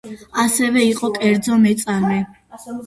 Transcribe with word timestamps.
ასევე 0.43 0.85
იყო 0.87 1.11
კერძო 1.19 1.61
მეწარმე. 1.67 2.21